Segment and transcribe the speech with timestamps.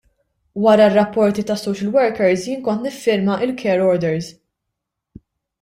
[0.63, 4.35] Wara r-rapporti tas-social workers jien kont niffirma l-care orders.